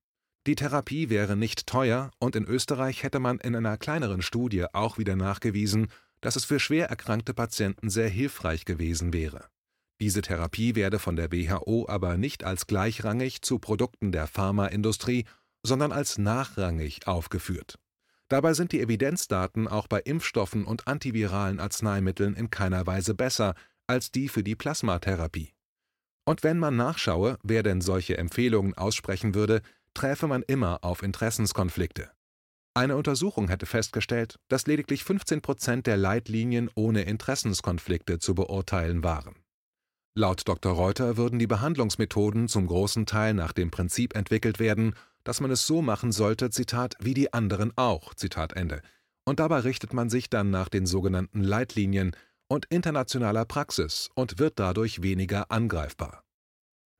Die 0.46 0.54
Therapie 0.54 1.10
wäre 1.10 1.36
nicht 1.36 1.66
teuer 1.66 2.12
und 2.20 2.36
in 2.36 2.44
Österreich 2.44 3.02
hätte 3.02 3.18
man 3.18 3.38
in 3.38 3.56
einer 3.56 3.76
kleineren 3.76 4.22
Studie 4.22 4.66
auch 4.72 4.96
wieder 4.96 5.16
nachgewiesen, 5.16 5.88
dass 6.20 6.36
es 6.36 6.44
für 6.44 6.60
schwer 6.60 6.88
erkrankte 6.88 7.34
Patienten 7.34 7.90
sehr 7.90 8.08
hilfreich 8.08 8.64
gewesen 8.64 9.12
wäre. 9.12 9.48
Diese 10.00 10.22
Therapie 10.22 10.76
werde 10.76 11.00
von 11.00 11.16
der 11.16 11.32
WHO 11.32 11.86
aber 11.88 12.16
nicht 12.16 12.44
als 12.44 12.68
gleichrangig 12.68 13.42
zu 13.42 13.58
Produkten 13.58 14.12
der 14.12 14.28
Pharmaindustrie, 14.28 15.24
sondern 15.64 15.90
als 15.90 16.16
nachrangig 16.16 17.08
aufgeführt. 17.08 17.76
Dabei 18.28 18.54
sind 18.54 18.70
die 18.70 18.80
Evidenzdaten 18.80 19.66
auch 19.66 19.88
bei 19.88 20.00
Impfstoffen 20.00 20.64
und 20.64 20.86
antiviralen 20.86 21.58
Arzneimitteln 21.58 22.34
in 22.34 22.50
keiner 22.50 22.86
Weise 22.86 23.14
besser 23.14 23.54
als 23.88 24.12
die 24.12 24.28
für 24.28 24.44
die 24.44 24.54
Plasmatherapie. 24.54 25.54
Und 26.24 26.42
wenn 26.42 26.58
man 26.58 26.76
nachschaue, 26.76 27.38
wer 27.42 27.62
denn 27.62 27.80
solche 27.80 28.18
Empfehlungen 28.18 28.74
aussprechen 28.74 29.34
würde, 29.34 29.62
träfe 29.96 30.28
man 30.28 30.42
immer 30.42 30.84
auf 30.84 31.02
Interessenskonflikte. 31.02 32.10
Eine 32.74 32.96
Untersuchung 32.96 33.48
hätte 33.48 33.64
festgestellt, 33.64 34.38
dass 34.48 34.66
lediglich 34.66 35.02
15 35.02 35.40
Prozent 35.40 35.86
der 35.86 35.96
Leitlinien 35.96 36.68
ohne 36.74 37.02
Interessenskonflikte 37.02 38.18
zu 38.18 38.34
beurteilen 38.34 39.02
waren. 39.02 39.34
Laut 40.14 40.46
Dr. 40.46 40.72
Reuter 40.72 41.16
würden 41.16 41.38
die 41.38 41.46
Behandlungsmethoden 41.46 42.48
zum 42.48 42.66
großen 42.66 43.06
Teil 43.06 43.32
nach 43.32 43.52
dem 43.52 43.70
Prinzip 43.70 44.14
entwickelt 44.14 44.58
werden, 44.58 44.94
dass 45.24 45.40
man 45.40 45.50
es 45.50 45.66
so 45.66 45.80
machen 45.80 46.12
sollte, 46.12 46.50
Zitat, 46.50 46.94
wie 47.00 47.14
die 47.14 47.32
anderen 47.32 47.72
auch, 47.76 48.14
Zitat 48.14 48.52
Ende. 48.52 48.82
Und 49.24 49.40
dabei 49.40 49.60
richtet 49.60 49.94
man 49.94 50.10
sich 50.10 50.28
dann 50.28 50.50
nach 50.50 50.68
den 50.68 50.84
sogenannten 50.84 51.42
Leitlinien 51.42 52.14
und 52.48 52.66
internationaler 52.66 53.46
Praxis 53.46 54.10
und 54.14 54.38
wird 54.38 54.58
dadurch 54.58 55.02
weniger 55.02 55.50
angreifbar. 55.50 56.25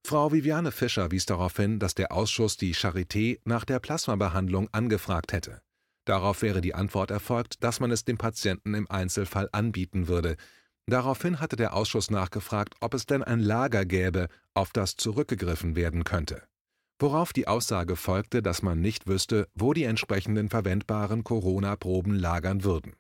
Frau 0.07 0.31
Viviane 0.31 0.71
Fischer 0.71 1.11
wies 1.11 1.27
darauf 1.27 1.57
hin, 1.57 1.81
dass 1.81 1.97
der 1.97 2.13
Ausschuss 2.13 2.57
die 2.57 2.77
Charité 2.77 3.41
nach 3.45 3.65
der 3.65 3.81
Plasmabehandlung 3.81 4.69
angefragt 4.71 5.33
hätte. 5.33 5.63
Darauf 6.05 6.43
wäre 6.43 6.61
die 6.61 6.77
Antwort 6.77 7.11
erfolgt, 7.11 7.65
dass 7.65 7.81
man 7.81 7.91
es 7.91 8.05
dem 8.05 8.17
Patienten 8.17 8.75
im 8.75 8.89
Einzelfall 8.89 9.49
anbieten 9.51 10.07
würde. 10.07 10.37
Daraufhin 10.87 11.41
hatte 11.41 11.57
der 11.57 11.75
Ausschuss 11.75 12.09
nachgefragt, 12.09 12.75
ob 12.81 12.95
es 12.95 13.07
denn 13.07 13.25
ein 13.25 13.41
Lager 13.41 13.85
gäbe, 13.85 14.29
auf 14.55 14.71
das 14.73 14.95
zurückgegriffen 14.95 15.75
werden 15.75 16.05
könnte. 16.05 16.45
Worauf 17.01 17.33
die 17.33 17.49
Aussage 17.49 17.97
folgte, 17.97 18.43
dass 18.43 18.63
man 18.63 18.81
nicht 18.81 19.09
wüsste, 19.09 19.49
wo 19.57 19.73
die 19.73 19.83
entsprechenden 19.83 20.51
verwendbaren 20.51 21.25
Corona-Proben 21.25 22.15
lagern 22.15 22.63
würden. 22.63 22.95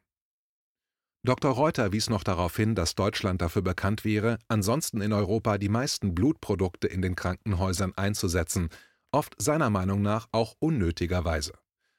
Dr. 1.26 1.50
Reuter 1.50 1.90
wies 1.90 2.08
noch 2.08 2.22
darauf 2.22 2.56
hin, 2.56 2.76
dass 2.76 2.94
Deutschland 2.94 3.42
dafür 3.42 3.62
bekannt 3.62 4.04
wäre, 4.04 4.38
ansonsten 4.46 5.00
in 5.00 5.12
Europa 5.12 5.58
die 5.58 5.68
meisten 5.68 6.14
Blutprodukte 6.14 6.86
in 6.86 7.02
den 7.02 7.16
Krankenhäusern 7.16 7.92
einzusetzen, 7.96 8.68
oft 9.10 9.34
seiner 9.36 9.68
Meinung 9.68 10.02
nach 10.02 10.28
auch 10.30 10.54
unnötigerweise. 10.60 11.54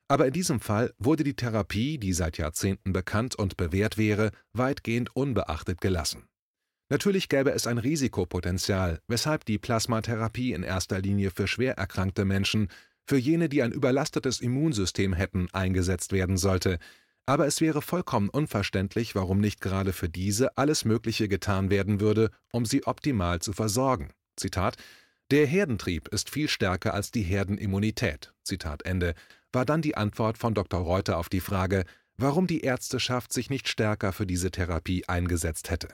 Aber 0.07 0.27
in 0.27 0.31
diesem 0.31 0.61
Fall 0.61 0.93
wurde 0.97 1.25
die 1.25 1.35
Therapie, 1.35 1.97
die 1.97 2.13
seit 2.13 2.37
Jahrzehnten 2.37 2.93
bekannt 2.93 3.35
und 3.35 3.57
bewährt 3.57 3.97
wäre, 3.97 4.31
weitgehend 4.53 5.13
unbeachtet 5.13 5.81
gelassen. 5.81 6.23
Natürlich 6.87 7.27
gäbe 7.27 7.51
es 7.51 7.67
ein 7.67 7.79
Risikopotenzial, 7.79 9.01
weshalb 9.09 9.43
die 9.43 9.57
Plasmatherapie 9.57 10.53
in 10.53 10.63
erster 10.63 11.01
Linie 11.01 11.31
für 11.31 11.47
schwer 11.47 11.77
erkrankte 11.77 12.23
Menschen, 12.23 12.69
für 13.05 13.17
jene, 13.17 13.49
die 13.49 13.61
ein 13.61 13.73
überlastetes 13.73 14.39
Immunsystem 14.39 15.11
hätten, 15.11 15.49
eingesetzt 15.51 16.13
werden 16.13 16.37
sollte, 16.37 16.79
aber 17.27 17.45
es 17.45 17.59
wäre 17.59 17.81
vollkommen 17.81 18.29
unverständlich, 18.29 19.13
warum 19.13 19.39
nicht 19.39 19.59
gerade 19.59 19.91
für 19.91 20.07
diese 20.07 20.57
alles 20.57 20.85
Mögliche 20.85 21.27
getan 21.27 21.69
werden 21.69 21.99
würde, 21.99 22.31
um 22.51 22.65
sie 22.65 22.87
optimal 22.87 23.39
zu 23.41 23.51
versorgen. 23.51 24.13
Zitat 24.37 24.77
Der 25.29 25.45
Herdentrieb 25.45 26.07
ist 26.07 26.29
viel 26.29 26.47
stärker 26.47 26.93
als 26.93 27.11
die 27.11 27.23
Herdenimmunität. 27.23 28.33
Zitat 28.43 28.83
Ende 28.85 29.13
war 29.51 29.65
dann 29.65 29.81
die 29.81 29.97
Antwort 29.97 30.37
von 30.37 30.53
Dr. 30.53 30.79
Reuter 30.79 31.17
auf 31.17 31.27
die 31.27 31.41
Frage, 31.41 31.83
warum 32.15 32.47
die 32.47 32.61
Ärzteschaft 32.61 33.33
sich 33.33 33.49
nicht 33.49 33.67
stärker 33.67 34.13
für 34.13 34.25
diese 34.25 34.49
Therapie 34.49 35.05
eingesetzt 35.07 35.69
hätte. 35.69 35.89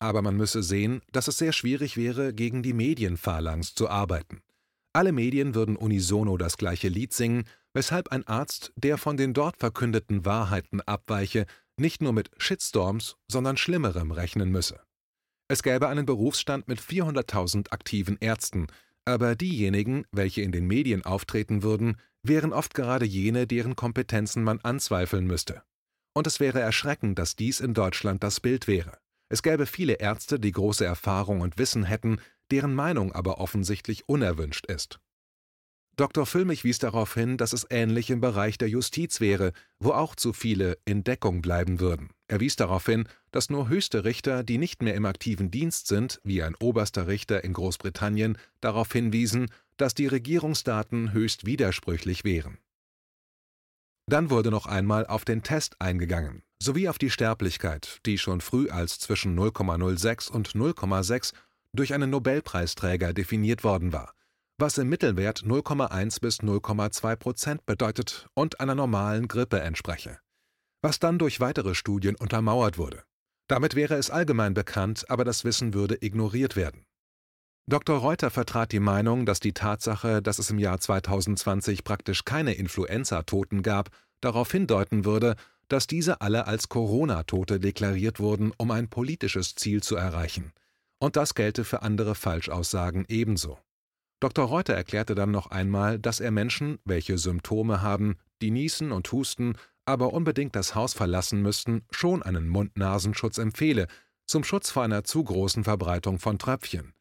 Aber 0.00 0.20
man 0.20 0.36
müsse 0.36 0.64
sehen, 0.64 1.00
dass 1.12 1.28
es 1.28 1.38
sehr 1.38 1.52
schwierig 1.52 1.96
wäre, 1.96 2.34
gegen 2.34 2.64
die 2.64 2.72
Medienphalanx 2.72 3.74
zu 3.74 3.88
arbeiten. 3.88 4.42
Alle 4.92 5.12
Medien 5.12 5.54
würden 5.54 5.76
unisono 5.76 6.36
das 6.36 6.56
gleiche 6.56 6.88
Lied 6.88 7.12
singen, 7.12 7.44
weshalb 7.74 8.08
ein 8.08 8.26
Arzt, 8.26 8.72
der 8.76 8.96
von 8.96 9.16
den 9.16 9.34
dort 9.34 9.58
verkündeten 9.58 10.24
Wahrheiten 10.24 10.80
abweiche, 10.80 11.46
nicht 11.76 12.00
nur 12.00 12.12
mit 12.12 12.30
Shitstorms, 12.38 13.16
sondern 13.28 13.56
Schlimmerem 13.56 14.12
rechnen 14.12 14.50
müsse. 14.50 14.80
Es 15.48 15.62
gäbe 15.62 15.88
einen 15.88 16.06
Berufsstand 16.06 16.68
mit 16.68 16.80
400.000 16.80 17.70
aktiven 17.70 18.16
Ärzten, 18.20 18.68
aber 19.04 19.36
diejenigen, 19.36 20.06
welche 20.12 20.40
in 20.40 20.52
den 20.52 20.66
Medien 20.66 21.04
auftreten 21.04 21.62
würden, 21.62 21.98
wären 22.22 22.52
oft 22.52 22.72
gerade 22.72 23.04
jene, 23.04 23.46
deren 23.46 23.76
Kompetenzen 23.76 24.42
man 24.42 24.60
anzweifeln 24.60 25.26
müsste. 25.26 25.62
Und 26.14 26.26
es 26.26 26.40
wäre 26.40 26.60
erschreckend, 26.60 27.18
dass 27.18 27.36
dies 27.36 27.60
in 27.60 27.74
Deutschland 27.74 28.22
das 28.22 28.40
Bild 28.40 28.66
wäre. 28.66 28.98
Es 29.28 29.42
gäbe 29.42 29.66
viele 29.66 29.94
Ärzte, 29.94 30.38
die 30.38 30.52
große 30.52 30.84
Erfahrung 30.84 31.40
und 31.40 31.58
Wissen 31.58 31.84
hätten, 31.84 32.18
deren 32.50 32.74
Meinung 32.74 33.12
aber 33.12 33.38
offensichtlich 33.38 34.08
unerwünscht 34.08 34.66
ist. 34.66 35.00
Dr. 35.96 36.26
Füllmich 36.26 36.64
wies 36.64 36.80
darauf 36.80 37.14
hin, 37.14 37.36
dass 37.36 37.52
es 37.52 37.66
ähnlich 37.70 38.10
im 38.10 38.20
Bereich 38.20 38.58
der 38.58 38.68
Justiz 38.68 39.20
wäre, 39.20 39.52
wo 39.78 39.92
auch 39.92 40.16
zu 40.16 40.32
viele 40.32 40.76
in 40.84 41.04
Deckung 41.04 41.40
bleiben 41.40 41.78
würden. 41.78 42.10
Er 42.26 42.40
wies 42.40 42.56
darauf 42.56 42.86
hin, 42.86 43.06
dass 43.30 43.48
nur 43.48 43.68
höchste 43.68 44.04
Richter, 44.04 44.42
die 44.42 44.58
nicht 44.58 44.82
mehr 44.82 44.94
im 44.94 45.06
aktiven 45.06 45.52
Dienst 45.52 45.86
sind, 45.86 46.20
wie 46.24 46.42
ein 46.42 46.56
oberster 46.56 47.06
Richter 47.06 47.44
in 47.44 47.52
Großbritannien, 47.52 48.38
darauf 48.60 48.92
hinwiesen, 48.92 49.50
dass 49.76 49.94
die 49.94 50.08
Regierungsdaten 50.08 51.12
höchst 51.12 51.46
widersprüchlich 51.46 52.24
wären. 52.24 52.58
Dann 54.06 54.30
wurde 54.30 54.50
noch 54.50 54.66
einmal 54.66 55.06
auf 55.06 55.24
den 55.24 55.42
Test 55.42 55.80
eingegangen, 55.80 56.42
sowie 56.60 56.88
auf 56.88 56.98
die 56.98 57.10
Sterblichkeit, 57.10 58.00
die 58.04 58.18
schon 58.18 58.40
früh 58.40 58.68
als 58.68 58.98
zwischen 58.98 59.38
0,06 59.38 60.30
und 60.30 60.50
0,6 60.50 61.32
durch 61.72 61.94
einen 61.94 62.10
Nobelpreisträger 62.10 63.12
definiert 63.12 63.64
worden 63.64 63.92
war, 63.92 64.12
was 64.58 64.78
im 64.78 64.88
Mittelwert 64.88 65.40
0,1 65.40 66.20
bis 66.20 66.40
0,2 66.40 67.16
Prozent 67.16 67.66
bedeutet 67.66 68.28
und 68.34 68.60
einer 68.60 68.74
normalen 68.74 69.26
Grippe 69.26 69.60
entspreche, 69.60 70.18
was 70.82 71.00
dann 71.00 71.18
durch 71.18 71.40
weitere 71.40 71.74
Studien 71.74 72.14
untermauert 72.14 72.78
wurde. 72.78 73.02
Damit 73.48 73.74
wäre 73.74 73.94
es 73.94 74.10
allgemein 74.10 74.54
bekannt, 74.54 75.10
aber 75.10 75.24
das 75.24 75.44
Wissen 75.44 75.74
würde 75.74 75.98
ignoriert 76.00 76.56
werden. 76.56 76.86
Dr. 77.66 77.98
Reuter 77.98 78.30
vertrat 78.30 78.72
die 78.72 78.80
Meinung, 78.80 79.26
dass 79.26 79.40
die 79.40 79.54
Tatsache, 79.54 80.22
dass 80.22 80.38
es 80.38 80.50
im 80.50 80.58
Jahr 80.58 80.80
2020 80.80 81.82
praktisch 81.82 82.24
keine 82.24 82.54
Influenza-Toten 82.54 83.62
gab, 83.62 83.90
darauf 84.20 84.52
hindeuten 84.52 85.04
würde, 85.04 85.34
dass 85.68 85.86
diese 85.86 86.20
alle 86.20 86.46
als 86.46 86.68
Corona-Tote 86.68 87.58
deklariert 87.58 88.20
wurden, 88.20 88.52
um 88.58 88.70
ein 88.70 88.88
politisches 88.88 89.54
Ziel 89.54 89.82
zu 89.82 89.96
erreichen. 89.96 90.52
Und 90.98 91.16
das 91.16 91.34
gelte 91.34 91.64
für 91.64 91.82
andere 91.82 92.14
Falschaussagen 92.14 93.06
ebenso. 93.08 93.58
Dr. 94.20 94.46
Reuter 94.46 94.74
erklärte 94.74 95.14
dann 95.14 95.30
noch 95.30 95.48
einmal, 95.48 95.98
dass 95.98 96.20
er 96.20 96.30
Menschen, 96.30 96.78
welche 96.84 97.18
Symptome 97.18 97.82
haben, 97.82 98.16
die 98.42 98.50
niesen 98.50 98.92
und 98.92 99.10
husten, 99.12 99.54
aber 99.84 100.12
unbedingt 100.12 100.56
das 100.56 100.74
Haus 100.74 100.94
verlassen 100.94 101.42
müssten, 101.42 101.84
schon 101.90 102.22
einen 102.22 102.48
Mund-Nasenschutz 102.48 103.38
empfehle, 103.38 103.86
zum 104.26 104.44
Schutz 104.44 104.70
vor 104.70 104.82
einer 104.82 105.04
zu 105.04 105.22
großen 105.22 105.64
Verbreitung 105.64 106.18
von 106.18 106.38
Tröpfchen 106.38 106.94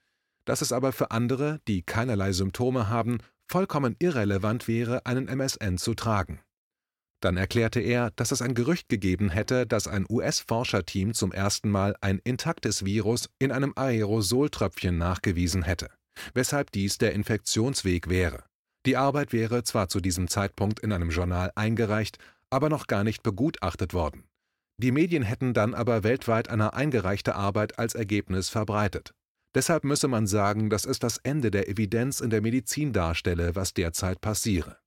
dass 0.46 0.62
es 0.62 0.72
aber 0.72 0.92
für 0.92 1.12
andere, 1.12 1.60
die 1.68 1.84
keinerlei 1.84 2.34
Symptome 2.34 2.90
haben, 2.90 3.20
vollkommen 3.48 3.96
irrelevant 4.00 4.68
wäre, 4.68 5.06
einen 5.06 5.28
MSN 5.28 5.78
zu 5.78 5.94
tragen. 5.94 6.40
Dann 7.22 7.38
erklärte 7.38 7.80
er, 7.80 8.12
dass 8.12 8.32
es 8.32 8.42
ein 8.42 8.54
Gerücht 8.54 8.90
gegeben 8.90 9.30
hätte, 9.30 9.66
dass 9.66 9.88
ein 9.88 10.06
US-Forscherteam 10.10 11.14
zum 11.14 11.32
ersten 11.32 11.70
Mal 11.70 11.96
ein 12.02 12.20
intaktes 12.24 12.84
Virus 12.84 13.30
in 13.40 13.52
einem 13.52 13.74
Aerosoltröpfchen 13.76 14.98
nachgewiesen 14.98 15.64
hätte, 15.64 15.90
weshalb 16.34 16.72
dies 16.72 16.98
der 16.98 17.14
Infektionsweg 17.14 18.10
wäre. 18.10 18.44
Die 18.86 18.98
Arbeit 18.98 19.32
wäre 19.32 19.64
zwar 19.64 19.88
zu 19.88 20.00
diesem 20.00 20.28
Zeitpunkt 20.28 20.80
in 20.82 20.92
einem 20.92 21.10
Journal 21.10 21.52
eingereicht, 21.56 22.18
aber 22.50 22.70
noch 22.70 22.88
gar 22.88 23.04
nicht 23.04 23.24
begutachtet 23.24 23.94
worden. 23.94 24.26
Die 24.78 24.92
Medien 24.92 25.24
hätten 25.24 25.54
dann 25.54 25.74
aber 25.74 26.04
weltweit 26.04 26.50
eine 26.50 26.74
eingereichte 26.74 27.36
Arbeit 27.36 27.80
als 27.80 27.96
Ergebnis 27.96 28.50
verbreitet. 28.50 29.14
Deshalb 29.56 29.84
müsse 29.84 30.08
man 30.08 30.26
sagen, 30.28 30.70
dass 30.70 30.86
es 30.86 31.00
das 31.00 31.18
Ende 31.18 31.52
der 31.52 31.70
Evidenz 31.70 32.20
in 32.20 32.32
der 32.32 32.42
Medizin 32.42 32.92
darstelle, 32.92 33.56
was 33.56 33.74
derzeit 33.74 34.20
passiere. 34.20 34.78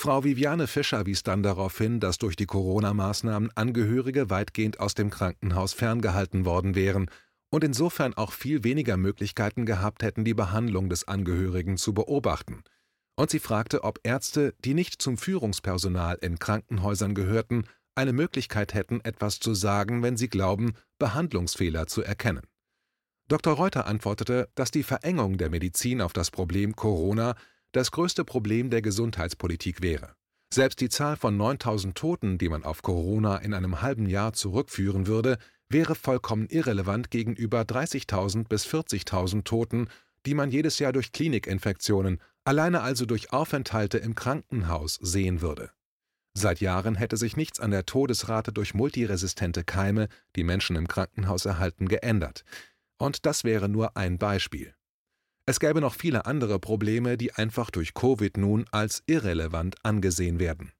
Frau 0.00 0.24
Viviane 0.24 0.66
Fischer 0.66 1.06
wies 1.06 1.22
dann 1.22 1.44
darauf 1.44 1.78
hin, 1.78 2.00
dass 2.00 2.18
durch 2.18 2.34
die 2.34 2.46
Corona-Maßnahmen 2.46 3.50
Angehörige 3.54 4.30
weitgehend 4.30 4.80
aus 4.80 4.94
dem 4.94 5.10
Krankenhaus 5.10 5.74
ferngehalten 5.74 6.44
worden 6.44 6.74
wären 6.74 7.08
und 7.52 7.62
insofern 7.62 8.14
auch 8.14 8.32
viel 8.32 8.64
weniger 8.64 8.96
Möglichkeiten 8.96 9.66
gehabt 9.66 10.02
hätten, 10.02 10.24
die 10.24 10.32
Behandlung 10.32 10.88
des 10.88 11.06
Angehörigen 11.06 11.76
zu 11.76 11.92
beobachten. 11.92 12.64
Und 13.14 13.30
sie 13.30 13.40
fragte, 13.40 13.84
ob 13.84 14.00
Ärzte, 14.04 14.54
die 14.64 14.72
nicht 14.72 15.02
zum 15.02 15.18
Führungspersonal 15.18 16.16
in 16.22 16.38
Krankenhäusern 16.38 17.14
gehörten, 17.14 17.64
eine 17.94 18.14
Möglichkeit 18.14 18.72
hätten, 18.72 19.00
etwas 19.04 19.38
zu 19.38 19.52
sagen, 19.52 20.02
wenn 20.02 20.16
sie 20.16 20.28
glauben, 20.28 20.72
Behandlungsfehler 20.98 21.86
zu 21.86 22.02
erkennen. 22.02 22.46
Dr. 23.28 23.52
Reuter 23.52 23.86
antwortete, 23.86 24.48
dass 24.54 24.70
die 24.70 24.82
Verengung 24.82 25.36
der 25.36 25.50
Medizin 25.50 26.00
auf 26.00 26.14
das 26.14 26.30
Problem 26.30 26.74
Corona 26.74 27.34
das 27.72 27.90
größte 27.90 28.24
Problem 28.24 28.70
der 28.70 28.80
Gesundheitspolitik 28.80 29.82
wäre. 29.82 30.14
Selbst 30.52 30.80
die 30.80 30.88
Zahl 30.88 31.16
von 31.16 31.36
9000 31.36 31.96
Toten, 31.96 32.38
die 32.38 32.48
man 32.48 32.64
auf 32.64 32.82
Corona 32.82 33.36
in 33.36 33.54
einem 33.54 33.82
halben 33.82 34.06
Jahr 34.06 34.32
zurückführen 34.32 35.06
würde, 35.06 35.38
wäre 35.72 35.94
vollkommen 35.94 36.46
irrelevant 36.48 37.10
gegenüber 37.10 37.62
30.000 37.62 38.48
bis 38.48 38.66
40.000 38.66 39.44
Toten, 39.44 39.88
die 40.26 40.34
man 40.34 40.50
jedes 40.50 40.78
Jahr 40.78 40.92
durch 40.92 41.12
Klinikinfektionen, 41.12 42.20
alleine 42.44 42.82
also 42.82 43.06
durch 43.06 43.32
Aufenthalte 43.32 43.98
im 43.98 44.14
Krankenhaus 44.14 44.94
sehen 45.00 45.40
würde. 45.40 45.70
Seit 46.34 46.60
Jahren 46.60 46.94
hätte 46.94 47.16
sich 47.16 47.36
nichts 47.36 47.60
an 47.60 47.70
der 47.70 47.84
Todesrate 47.84 48.52
durch 48.52 48.74
multiresistente 48.74 49.64
Keime, 49.64 50.08
die 50.34 50.44
Menschen 50.44 50.76
im 50.76 50.88
Krankenhaus 50.88 51.44
erhalten, 51.44 51.88
geändert. 51.88 52.44
Und 52.98 53.26
das 53.26 53.44
wäre 53.44 53.68
nur 53.68 53.96
ein 53.96 54.18
Beispiel. 54.18 54.74
Es 55.44 55.60
gäbe 55.60 55.80
noch 55.80 55.94
viele 55.94 56.24
andere 56.24 56.58
Probleme, 56.58 57.18
die 57.18 57.34
einfach 57.34 57.70
durch 57.70 57.94
Covid 57.94 58.36
nun 58.36 58.64
als 58.70 59.02
irrelevant 59.06 59.76
angesehen 59.82 60.38
werden. 60.38 60.72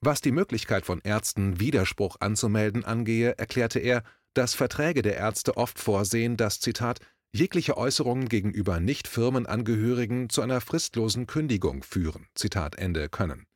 Was 0.00 0.20
die 0.20 0.32
Möglichkeit 0.32 0.86
von 0.86 1.00
Ärzten, 1.00 1.58
Widerspruch 1.58 2.16
anzumelden 2.20 2.84
angehe, 2.84 3.36
erklärte 3.36 3.80
er, 3.80 4.04
dass 4.32 4.54
Verträge 4.54 5.02
der 5.02 5.16
Ärzte 5.16 5.56
oft 5.56 5.78
vorsehen, 5.80 6.36
dass 6.36 6.60
Zitat 6.60 7.00
jegliche 7.32 7.76
Äußerungen 7.76 8.28
gegenüber 8.28 8.80
Nicht-Firmenangehörigen 8.80 10.30
zu 10.30 10.40
einer 10.40 10.60
fristlosen 10.60 11.26
Kündigung 11.26 11.82
führen 11.82 12.26
Zitat 12.34 12.76
Ende 12.76 13.08
können. 13.08 13.46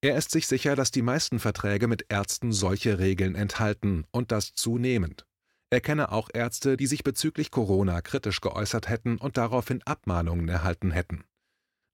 Er 0.00 0.16
ist 0.16 0.32
sich 0.32 0.46
sicher, 0.48 0.74
dass 0.74 0.90
die 0.90 1.02
meisten 1.02 1.38
Verträge 1.38 1.86
mit 1.86 2.06
Ärzten 2.08 2.52
solche 2.52 2.98
Regeln 2.98 3.34
enthalten 3.34 4.04
und 4.10 4.32
das 4.32 4.54
zunehmend. 4.54 5.26
Er 5.70 5.80
kenne 5.80 6.10
auch 6.10 6.28
Ärzte, 6.32 6.76
die 6.76 6.86
sich 6.86 7.04
bezüglich 7.04 7.50
Corona 7.50 8.00
kritisch 8.00 8.40
geäußert 8.40 8.88
hätten 8.88 9.18
und 9.18 9.36
daraufhin 9.36 9.82
Abmahnungen 9.84 10.48
erhalten 10.48 10.90
hätten. 10.90 11.24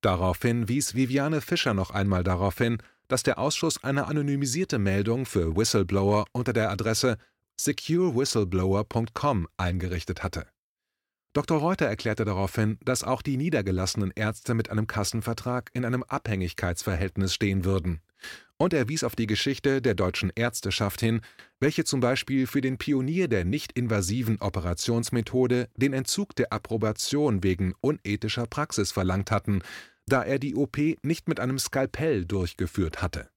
Daraufhin 0.01 0.69
wies 0.69 0.95
Viviane 0.95 1.41
Fischer 1.41 1.75
noch 1.75 1.91
einmal 1.91 2.25
darauf 2.25 2.57
hin, 2.57 2.79
dass 3.09 3.23
der 3.23 3.39
Ausschuss 3.39 3.83
eine 3.83 4.07
anonymisierte 4.07 4.79
Meldung 4.79 5.27
für 5.27 5.57
Whistleblower 5.57 6.27
unter 6.33 6.53
der 6.53 6.71
Adresse 6.71 7.17
securewhistleblower.com 7.61 9.49
eingerichtet 9.57 10.23
hatte. 10.23 10.47
Dr. 11.35 11.59
Reuter 11.59 11.87
erklärte 11.87 12.25
daraufhin, 12.25 12.79
dass 12.85 13.05
auch 13.05 13.23
die 13.23 13.37
niedergelassenen 13.37 14.13
Ärzte 14.15 14.55
mit 14.55 14.71
einem 14.71 14.87
Kassenvertrag 14.87 15.71
in 15.73 15.85
einem 15.85 16.03
Abhängigkeitsverhältnis 16.03 17.35
stehen 17.35 17.65
würden. 17.65 18.01
Und 18.57 18.73
er 18.73 18.89
wies 18.89 19.05
auf 19.05 19.15
die 19.15 19.29
Geschichte 19.29 19.81
der 19.81 19.95
deutschen 19.95 20.33
Ärzteschaft 20.35 21.01
hin, 21.01 21.21
welche 21.61 21.85
zum 21.85 22.01
Beispiel 22.01 22.49
für 22.49 22.61
den 22.61 22.77
Pionier 22.77 23.29
der 23.29 23.45
nicht-invasiven 23.45 24.41
Operationsmethode 24.41 25.69
den 25.77 25.93
Entzug 25.93 26.35
der 26.35 26.53
Approbation 26.53 27.45
wegen 27.45 27.75
unethischer 27.81 28.47
Praxis 28.47 28.91
verlangt 28.91 29.31
hatten, 29.31 29.63
da 30.09 30.23
er 30.23 30.39
die 30.39 30.57
OP 30.57 30.79
nicht 31.03 31.29
mit 31.29 31.41
einem 31.41 31.59
Skalpell 31.59 32.25
durchgeführt 32.25 33.03
hatte. 33.03 33.29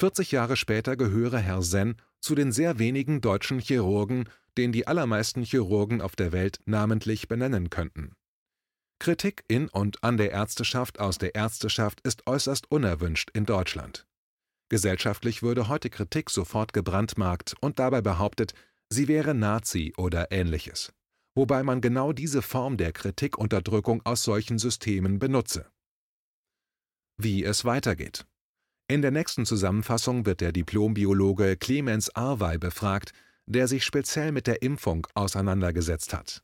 40 0.00 0.30
Jahre 0.30 0.56
später 0.56 0.96
gehöre 0.96 1.38
Herr 1.38 1.62
Senn 1.62 1.96
zu 2.20 2.34
den 2.34 2.52
sehr 2.52 2.78
wenigen 2.78 3.20
deutschen 3.20 3.58
Chirurgen, 3.58 4.28
den 4.56 4.72
die 4.72 4.86
allermeisten 4.86 5.42
Chirurgen 5.42 6.00
auf 6.00 6.16
der 6.16 6.32
Welt 6.32 6.60
namentlich 6.66 7.28
benennen 7.28 7.70
könnten. 7.70 8.12
Kritik 9.00 9.44
in 9.46 9.68
und 9.68 10.02
an 10.02 10.16
der 10.16 10.32
Ärzteschaft 10.32 10.98
aus 10.98 11.18
der 11.18 11.34
Ärzteschaft 11.34 12.00
ist 12.00 12.26
äußerst 12.26 12.70
unerwünscht 12.70 13.30
in 13.32 13.46
Deutschland. 13.46 14.06
Gesellschaftlich 14.68 15.42
würde 15.42 15.68
heute 15.68 15.88
Kritik 15.88 16.30
sofort 16.30 16.72
gebrandmarkt 16.72 17.54
und 17.60 17.78
dabei 17.78 18.02
behauptet, 18.02 18.54
sie 18.90 19.08
wäre 19.08 19.34
Nazi 19.34 19.94
oder 19.96 20.30
ähnliches, 20.32 20.92
wobei 21.34 21.62
man 21.62 21.80
genau 21.80 22.12
diese 22.12 22.42
Form 22.42 22.76
der 22.76 22.92
Kritikunterdrückung 22.92 24.02
aus 24.04 24.24
solchen 24.24 24.58
Systemen 24.58 25.18
benutze 25.18 25.70
wie 27.18 27.44
es 27.44 27.64
weitergeht. 27.64 28.26
In 28.88 29.02
der 29.02 29.10
nächsten 29.10 29.44
Zusammenfassung 29.44 30.24
wird 30.24 30.40
der 30.40 30.52
Diplombiologe 30.52 31.56
Clemens 31.56 32.14
Arwey 32.16 32.56
befragt, 32.58 33.12
der 33.46 33.68
sich 33.68 33.84
speziell 33.84 34.32
mit 34.32 34.46
der 34.46 34.62
Impfung 34.62 35.06
auseinandergesetzt 35.14 36.14
hat. 36.14 36.42